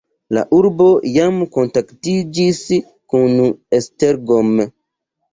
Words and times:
La 0.35 0.43
urbo 0.59 0.85
jam 1.17 1.35
kontaktiĝis 1.57 2.61
kun 3.13 3.35
Esztergom. 3.81 4.49